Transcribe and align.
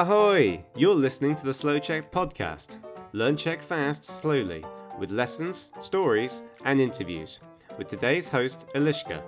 Ahoy! 0.00 0.64
You're 0.76 0.94
listening 0.94 1.36
to 1.36 1.44
the 1.44 1.52
Slow 1.52 1.78
Check 1.78 2.10
podcast. 2.10 2.78
Learn 3.12 3.36
Czech 3.36 3.60
fast, 3.60 4.04
slowly, 4.04 4.64
with 4.98 5.10
lessons, 5.10 5.72
stories, 5.82 6.42
and 6.64 6.80
interviews. 6.80 7.40
With 7.76 7.88
today's 7.88 8.26
host, 8.26 8.66
Eliška. 8.74 9.22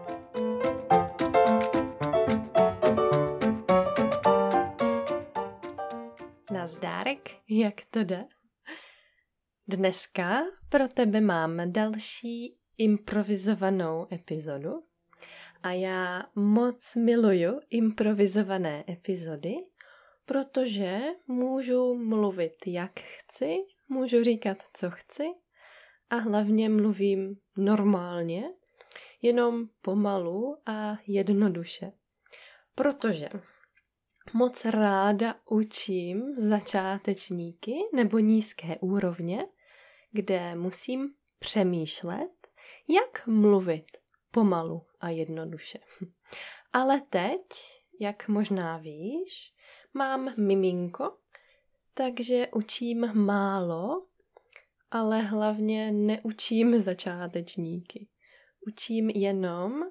Nazdárek, 6.52 7.30
jak 7.48 7.74
to 7.90 8.04
jde? 8.04 8.24
Dneska 9.68 10.40
pro 10.68 10.88
tebe 10.88 11.20
mám 11.20 11.72
další 11.72 12.56
improvizovanou 12.78 14.06
epizodu 14.12 14.82
a 15.62 15.72
já 15.72 16.22
moc 16.34 16.94
miluju 16.96 17.60
improvizované 17.70 18.84
epizody, 18.88 19.54
protože 20.24 21.00
můžu 21.26 21.94
mluvit 21.94 22.54
jak 22.66 23.00
chci, 23.00 23.56
můžu 23.88 24.24
říkat, 24.24 24.58
co 24.74 24.90
chci 24.90 25.24
a 26.10 26.16
hlavně 26.16 26.68
mluvím 26.68 27.36
normálně, 27.56 28.44
jenom 29.22 29.68
pomalu 29.80 30.56
a 30.66 30.98
jednoduše. 31.06 31.92
Protože 32.74 33.28
moc 34.34 34.64
ráda 34.64 35.34
učím 35.50 36.34
začátečníky 36.34 37.74
nebo 37.94 38.18
nízké 38.18 38.76
úrovně, 38.80 39.46
kde 40.12 40.54
musím 40.54 41.14
přemýšlet, 41.38 42.32
jak 42.88 43.26
mluvit 43.26 43.86
pomalu 44.30 44.86
a 45.00 45.08
jednoduše. 45.08 45.78
Ale 46.72 47.00
teď, 47.00 47.40
jak 48.00 48.28
možná 48.28 48.78
víš, 48.78 49.54
mám 49.94 50.34
miminko, 50.36 51.16
takže 51.94 52.48
učím 52.54 53.14
málo, 53.14 54.06
ale 54.90 55.22
hlavně 55.22 55.92
neučím 55.92 56.80
začátečníky. 56.80 58.08
Učím 58.66 59.10
jenom 59.10 59.82
e, 59.82 59.88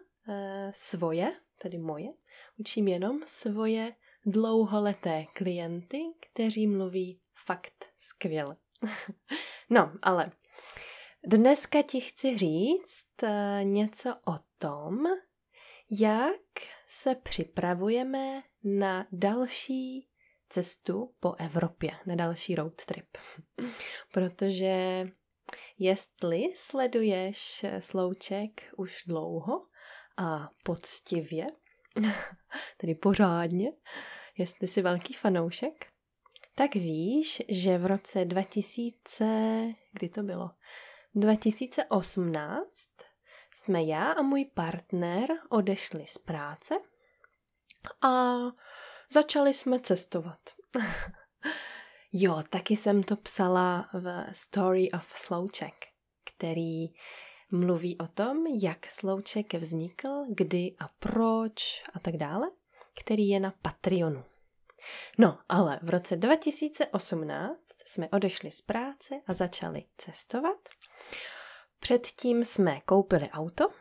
svoje, 0.74 1.36
tedy 1.62 1.78
moje, 1.78 2.10
učím 2.58 2.88
jenom 2.88 3.20
svoje 3.26 3.96
dlouholeté 4.26 5.26
klienty, 5.34 6.02
kteří 6.20 6.68
mluví 6.68 7.20
fakt 7.46 7.86
skvěle. 8.00 8.58
no, 9.70 9.92
ale 10.02 10.32
dneska 11.24 11.82
ti 11.82 12.02
chci 12.02 12.38
říct 12.38 13.24
uh, 13.24 13.30
něco 13.64 14.16
o 14.28 14.36
tom, 14.58 15.04
jak 15.90 16.42
se 16.94 17.16
připravujeme 17.16 18.44
na 18.64 19.08
další 19.11 20.09
cestu 20.47 21.16
po 21.20 21.36
Evropě, 21.38 21.92
na 22.06 22.16
další 22.16 22.56
road 22.56 22.86
trip. 22.86 23.17
Protože 24.14 25.08
jestli 25.80 26.44
sleduješ 26.56 27.66
slouček 27.80 28.72
už 28.78 29.03
dlouho 29.08 29.67
a 30.17 30.50
poctivě, 30.64 31.47
tedy 32.78 32.95
pořádně, 32.95 33.72
jestli 34.38 34.67
jsi 34.67 34.81
velký 34.81 35.14
fanoušek, 35.14 35.86
tak 36.56 36.75
víš, 36.75 37.42
že 37.50 37.78
v 37.78 37.86
roce 37.86 38.25
2000, 38.25 39.73
kdy 39.94 40.09
to 40.09 40.23
bylo? 40.23 40.52
2018 41.16 42.89
jsme 43.54 43.84
já 43.84 44.12
a 44.12 44.22
můj 44.22 44.46
partner 44.46 45.30
odešli 45.50 46.06
z 46.08 46.18
práce 46.18 46.76
a 48.02 48.38
začali 49.12 49.53
jsme 49.53 49.80
cestovat. 49.80 50.40
jo, 52.14 52.44
taky 52.50 52.78
jsem 52.78 53.03
to 53.03 53.16
psala 53.16 53.90
v 53.94 54.25
Story 54.31 54.92
of 54.92 55.14
Slouček, 55.16 55.74
který 56.24 56.88
mluví 57.52 57.98
o 57.98 58.08
tom, 58.08 58.48
jak 58.48 58.92
slouček 58.92 59.54
vznikl, 59.54 60.25
kdy 60.30 60.75
a 60.80 60.88
proč 61.00 61.84
a 61.94 62.00
tak 62.00 62.18
dále, 62.18 62.52
který 63.04 63.28
je 63.28 63.40
na 63.40 63.54
Patreonu. 63.62 64.24
No, 65.18 65.40
ale 65.50 65.80
v 65.81 65.90
roce 65.90 66.16
2018 66.16 67.58
jsme 67.86 68.09
odešli 68.09 68.52
z 68.52 68.62
práce 68.62 69.16
a 69.28 69.34
začali 69.34 69.84
cestovat. 69.98 70.70
Předtím 71.91 72.44
jsme 72.46 72.81
koupili 72.81 73.29
auto, 73.29 73.68
uh, 73.68 73.74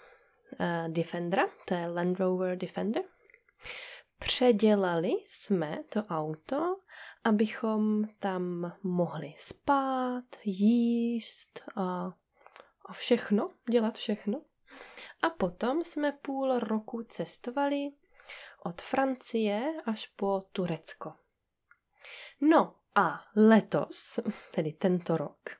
Defendera, 0.89 1.43
to 1.69 1.75
je 1.75 1.89
Land 1.89 2.21
Rover 2.21 2.57
Defender. 2.59 3.03
Předělali 4.19 5.11
jsme 5.27 5.79
to 5.89 6.05
auto, 6.05 6.77
abychom 7.25 8.05
tam 8.19 8.73
mohli 8.83 9.35
spát, 9.37 10.25
jíst 10.45 11.63
a 11.77 12.13
a 12.87 12.93
všechno, 12.93 13.47
dělat 13.71 13.95
všechno. 13.95 14.43
A 15.23 15.31
potom 15.31 15.85
jsme 15.85 16.13
půl 16.13 16.59
roku 16.59 17.03
cestovali 17.03 17.91
od 18.65 18.81
Francie 18.81 19.75
až 19.87 20.07
po 20.07 20.43
Turecko. 20.53 21.13
No 22.41 22.75
a 22.95 23.25
letos, 23.37 24.19
tedy 24.55 24.73
tento 24.73 25.17
rok, 25.17 25.60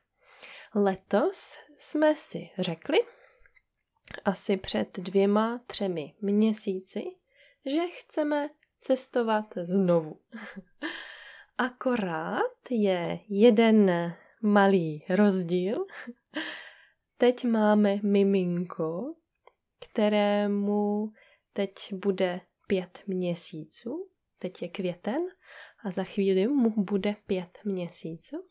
letos 0.75 1.57
jsme 1.77 2.15
si 2.15 2.49
řekli, 2.59 2.97
asi 4.25 4.57
před 4.57 4.99
dvěma, 4.99 5.61
třemi 5.67 6.13
měsíci, 6.21 7.03
že 7.65 7.79
chceme 7.87 8.49
cestovat 8.81 9.53
znovu. 9.57 10.19
Akorát 11.57 12.71
je 12.71 13.19
jeden 13.29 13.91
malý 14.41 15.05
rozdíl, 15.09 15.85
teď 17.17 17.45
máme 17.45 17.99
miminko, 18.03 19.11
kterému 19.79 21.11
teď 21.53 21.93
bude 21.93 22.41
pět 22.67 23.03
měsíců, 23.07 24.09
teď 24.39 24.61
je 24.61 24.67
květen 24.67 25.21
a 25.85 25.91
za 25.91 26.03
chvíli 26.03 26.47
mu 26.47 26.69
bude 26.83 27.15
pět 27.25 27.59
měsíců. 27.65 28.47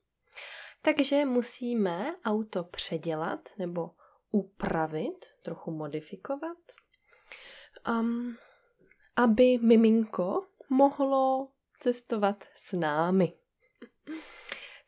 Takže 0.82 1.24
musíme 1.24 2.04
auto 2.24 2.64
předělat 2.64 3.48
nebo 3.58 3.90
upravit, 4.30 5.26
trochu 5.42 5.70
modifikovat, 5.70 6.58
um, 7.88 8.36
aby 9.16 9.58
miminko 9.58 10.46
mohlo 10.70 11.48
cestovat 11.80 12.44
s 12.54 12.72
námi. 12.72 13.32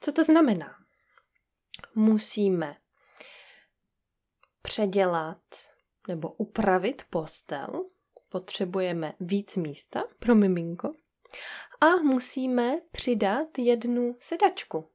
Co 0.00 0.12
to 0.12 0.24
znamená? 0.24 0.74
Musíme 1.94 2.76
předělat 4.62 5.42
nebo 6.08 6.32
upravit 6.32 7.02
postel, 7.10 7.90
potřebujeme 8.28 9.14
víc 9.20 9.56
místa 9.56 10.02
pro 10.18 10.34
miminko 10.34 10.92
a 11.80 11.86
musíme 11.86 12.80
přidat 12.92 13.58
jednu 13.58 14.16
sedačku. 14.20 14.91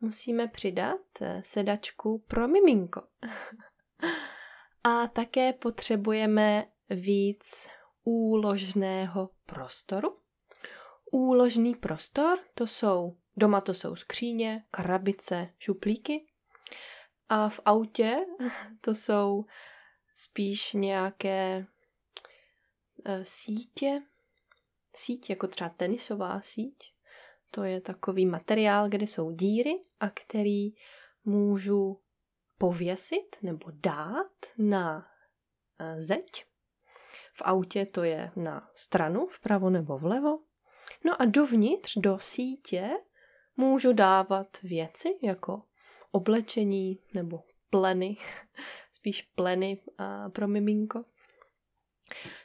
Musíme 0.00 0.48
přidat 0.48 1.00
eh, 1.20 1.42
sedačku 1.44 2.18
pro 2.18 2.48
miminko. 2.48 3.02
a 4.84 5.06
také 5.06 5.52
potřebujeme 5.52 6.66
víc 6.90 7.68
úložného 8.04 9.30
prostoru. 9.46 10.18
Úložný 11.12 11.74
prostor 11.74 12.38
to 12.54 12.66
jsou, 12.66 13.16
doma 13.36 13.60
to 13.60 13.74
jsou 13.74 13.96
skříně, 13.96 14.64
krabice, 14.70 15.48
šuplíky 15.58 16.26
a 17.28 17.48
v 17.48 17.60
autě 17.64 18.16
to 18.80 18.94
jsou 18.94 19.44
spíš 20.14 20.72
nějaké 20.72 21.66
uh, 23.08 23.22
sítě, 23.22 24.02
síť 24.94 25.30
jako 25.30 25.46
třeba 25.46 25.70
tenisová 25.70 26.40
síť. 26.40 26.95
To 27.50 27.64
je 27.64 27.80
takový 27.80 28.26
materiál, 28.26 28.88
kde 28.88 29.06
jsou 29.06 29.30
díry 29.30 29.72
a 30.00 30.10
který 30.10 30.68
můžu 31.24 32.00
pověsit 32.58 33.36
nebo 33.42 33.66
dát 33.70 34.32
na 34.58 34.96
uh, 34.96 36.00
zeď. 36.00 36.44
V 37.34 37.42
autě 37.42 37.86
to 37.86 38.02
je 38.02 38.30
na 38.36 38.70
stranu, 38.74 39.26
vpravo 39.26 39.70
nebo 39.70 39.98
vlevo. 39.98 40.38
No 41.04 41.22
a 41.22 41.24
dovnitř 41.24 41.98
do 41.98 42.18
sítě 42.18 42.90
můžu 43.56 43.92
dávat 43.92 44.62
věci 44.62 45.08
jako 45.22 45.62
oblečení 46.10 46.98
nebo 47.14 47.42
pleny, 47.70 48.16
spíš 48.92 49.22
pleny 49.22 49.82
pro 50.32 50.48
miminko. 50.48 51.04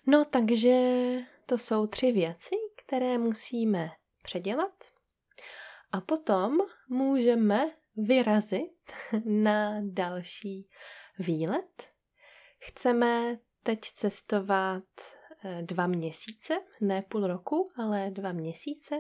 No 0.07 0.25
takže 0.25 0.77
to 1.45 1.57
jsou 1.57 1.87
tři 1.87 2.11
věci, 2.11 2.55
které 2.85 3.17
musíme 3.17 3.89
předělat 4.21 4.83
a 5.91 6.01
potom 6.01 6.57
můžeme 6.89 7.71
vyrazit 7.95 8.91
na 9.25 9.81
další 9.81 10.69
výlet. 11.19 11.91
Chceme 12.59 13.37
teď 13.63 13.79
cestovat 13.81 14.83
eh, 15.43 15.61
dva 15.61 15.87
měsíce, 15.87 16.53
ne 16.81 17.01
půl 17.01 17.27
roku, 17.27 17.71
ale 17.77 18.11
dva 18.11 18.31
měsíce 18.31 18.95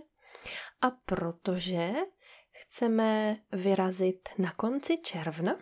A 0.81 0.91
protože 0.91 1.91
chceme 2.51 3.37
vyrazit 3.51 4.29
na 4.37 4.51
konci 4.51 4.97
června 4.97 5.53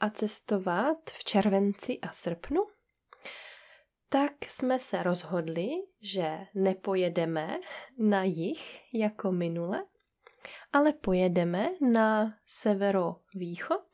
a 0.00 0.10
cestovat 0.10 1.10
v 1.10 1.24
červenci 1.24 1.98
a 2.00 2.12
srpnu, 2.12 2.66
tak 4.14 4.44
jsme 4.44 4.78
se 4.78 5.02
rozhodli, 5.02 5.68
že 6.00 6.38
nepojedeme 6.54 7.58
na 7.98 8.24
jih 8.24 8.94
jako 8.94 9.32
minule, 9.32 9.84
ale 10.72 10.92
pojedeme 10.92 11.68
na 11.90 12.34
severovýchod 12.46 13.84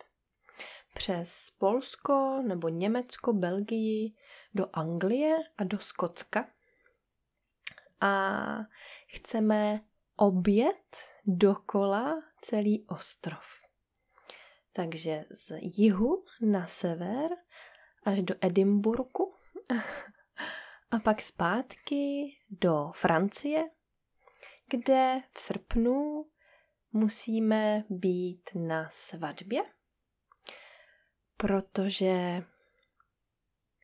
přes 0.94 1.50
Polsko 1.58 2.42
nebo 2.46 2.68
Německo, 2.68 3.32
Belgii 3.32 4.14
do 4.54 4.66
Anglie 4.72 5.36
a 5.58 5.64
do 5.64 5.78
Skotska. 5.78 6.48
A 8.00 8.36
chceme 9.06 9.80
obět 10.16 10.96
dokola 11.26 12.22
celý 12.40 12.86
ostrov. 12.86 13.44
Takže 14.72 15.24
z 15.30 15.52
jihu 15.60 16.24
na 16.42 16.66
sever 16.66 17.30
až 18.04 18.22
do 18.22 18.34
Edinburgu 18.40 19.39
a 20.90 20.98
pak 20.98 21.22
zpátky 21.22 22.26
do 22.50 22.92
Francie, 22.94 23.70
kde 24.70 25.22
v 25.32 25.40
srpnu 25.40 26.26
musíme 26.92 27.84
být 27.90 28.50
na 28.54 28.88
svatbě, 28.90 29.62
protože 31.36 32.42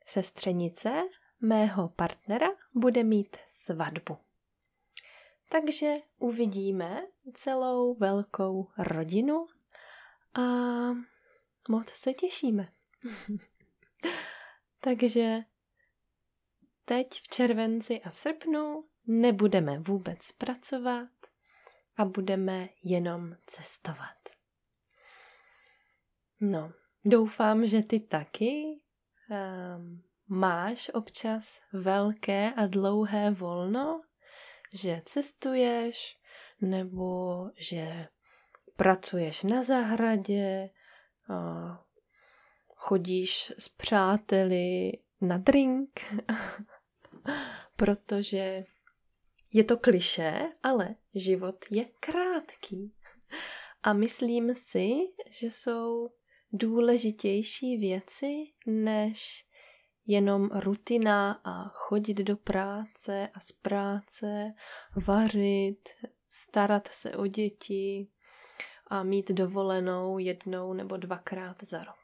sestřenice 0.07 1.03
mého 1.41 1.89
partnera 1.89 2.49
bude 2.75 3.05
mít 3.05 3.37
svatbu. 3.47 4.19
Takže 5.49 5.95
uvidíme 6.19 7.03
celou 7.35 7.95
velkou 7.95 8.69
rodinu 8.79 9.47
a 10.35 10.43
moc 11.69 11.89
se 11.89 12.15
těšíme. 12.15 12.73
Takže 14.81 15.39
teď 16.87 17.09
v 17.21 17.29
červenci 17.29 18.01
a 18.01 18.11
v 18.11 18.19
srpnu 18.19 18.85
nebudeme 19.07 19.79
vůbec 19.79 20.33
pracovat 20.33 21.09
a 21.97 22.05
budeme 22.05 22.69
jenom 22.83 23.37
cestovat. 23.47 24.19
No, 26.41 26.73
doufám, 27.05 27.67
že 27.67 27.83
ty 27.83 28.01
taky 28.01 28.63
um, 29.31 30.03
máš 30.29 30.91
občas 30.95 31.61
velké 31.73 32.53
a 32.57 32.67
dlouhé 32.67 33.31
volno, 33.31 34.03
že 34.75 35.03
cestuješ 35.05 36.19
nebo 36.61 37.41
že 37.57 38.09
pracuješ 38.77 39.43
na 39.43 39.63
zahradě, 39.63 40.71
chodíš 42.77 43.53
s 43.59 43.69
přáteli 43.69 44.93
na 45.21 45.39
drink, 45.39 46.01
protože 47.77 48.65
je 49.53 49.65
to 49.65 49.77
kliše, 49.77 50.49
ale 50.63 50.95
život 51.15 51.65
je 51.71 51.85
krátký. 52.01 52.95
A 53.83 53.93
myslím 53.93 54.55
si, 54.55 54.91
že 55.31 55.47
jsou 55.47 56.11
důležitější 56.53 57.77
věci 57.77 58.33
než 58.67 59.47
jenom 60.07 60.51
rutina 60.53 61.41
a 61.45 61.69
chodit 61.69 62.15
do 62.15 62.37
práce 62.37 63.29
a 63.35 63.41
z 63.41 63.53
práce, 63.53 64.53
vařit, 65.07 65.89
starat 66.29 66.89
se 66.89 67.17
o 67.17 67.27
děti 67.27 68.09
a 68.87 69.03
mít 69.03 69.31
dovolenou 69.31 70.19
jednou 70.19 70.73
nebo 70.73 70.97
dvakrát 70.97 71.63
za 71.63 71.85
rok. 71.85 71.97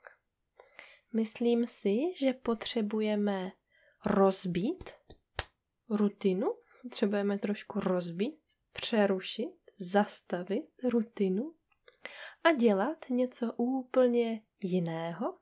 Myslím 1.13 1.67
si, 1.67 1.99
že 2.17 2.33
potřebujeme 2.33 3.53
rozbít 4.07 4.91
rutinu, 5.91 6.55
potřebujeme 6.83 7.39
trošku 7.39 7.81
rozbít, 7.81 8.41
přerušit, 8.73 9.55
zastavit 9.79 10.71
rutinu 10.91 11.55
a 12.45 12.53
dělat 12.53 13.05
něco 13.11 13.53
úplně 13.53 14.43
jiného, 14.63 15.39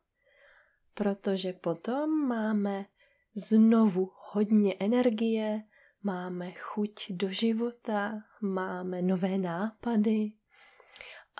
protože 0.94 1.52
potom 1.52 2.28
máme 2.28 2.86
znovu 3.34 4.10
hodně 4.14 4.74
energie, 4.80 5.62
máme 6.02 6.52
chuť 6.52 7.10
do 7.10 7.30
života, 7.30 8.12
máme 8.42 9.02
nové 9.02 9.38
nápady. 9.38 10.32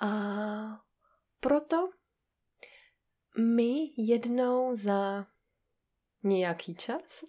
A 0.01 0.11
proto 1.39 1.89
my 3.37 3.73
jednou 3.97 4.75
za 4.75 5.27
nějaký 6.23 6.75
čas 6.75 7.23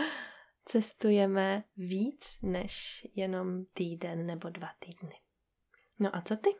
cestujeme 0.64 1.64
víc 1.76 2.38
než 2.42 3.06
jenom 3.14 3.64
týden 3.64 4.26
nebo 4.26 4.48
dva 4.48 4.68
týdny. 4.78 5.20
No 5.98 6.16
a 6.16 6.20
co 6.20 6.36
ty? 6.36 6.50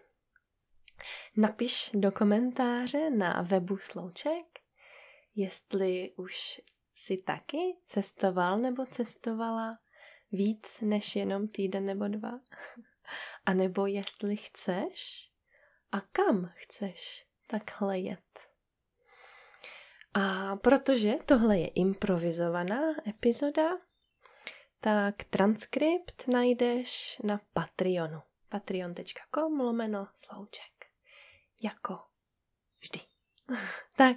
Napiš 1.36 1.90
do 1.94 2.12
komentáře 2.12 3.10
na 3.10 3.42
webu 3.42 3.76
Slouček, 3.76 4.58
jestli 5.34 6.12
už 6.16 6.60
si 6.94 7.16
taky 7.16 7.76
cestoval 7.86 8.58
nebo 8.58 8.86
cestovala 8.86 9.78
víc 10.32 10.80
než 10.80 11.16
jenom 11.16 11.48
týden 11.48 11.84
nebo 11.84 12.08
dva. 12.08 12.30
A 13.46 13.54
nebo 13.54 13.86
jestli 13.86 14.36
chceš 14.36 15.30
a 15.92 16.00
kam 16.00 16.52
chceš 16.54 17.26
takhle 17.46 17.98
jet. 17.98 18.51
A 20.14 20.56
protože 20.56 21.14
tohle 21.26 21.58
je 21.58 21.68
improvizovaná 21.68 22.80
epizoda, 23.06 23.70
tak 24.80 25.24
transkript 25.24 26.28
najdeš 26.28 27.20
na 27.24 27.40
Patreonu. 27.52 28.22
patreon.com 28.48 29.60
lomeno 29.60 30.08
slouček. 30.14 30.86
Jako 31.62 31.98
vždy. 32.80 33.00
tak 33.96 34.16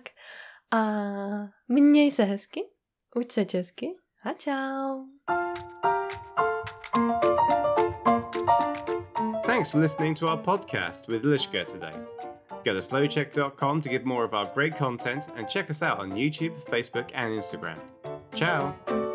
a 0.71 0.81
měj 1.67 2.11
se 2.11 2.23
hezky, 2.23 2.61
uč 3.15 3.31
se 3.31 3.45
česky 3.45 3.95
a 4.23 4.33
čau. 4.33 5.05
Thanks 9.45 9.71
for 9.71 9.81
listening 9.81 10.19
to 10.19 10.27
our 10.27 10.37
podcast 10.37 11.07
with 11.07 11.23
Lishka 11.23 11.65
today. 11.65 12.14
Go 12.65 12.73
to 12.73 12.79
slowcheck.com 12.79 13.81
to 13.81 13.89
get 13.89 14.05
more 14.05 14.25
of 14.25 14.33
our 14.33 14.51
great 14.53 14.75
content 14.75 15.27
and 15.37 15.47
check 15.47 15.69
us 15.69 15.83
out 15.83 15.99
on 15.99 16.11
YouTube, 16.11 16.59
Facebook, 16.65 17.11
and 17.13 17.31
Instagram. 17.31 17.79
Ciao! 18.33 19.14